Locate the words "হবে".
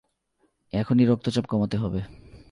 1.77-1.99